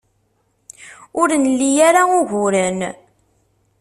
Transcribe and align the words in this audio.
Ur 1.21 1.29
nli 1.43 1.69
ara 1.87 2.01
uguren. 2.19 2.79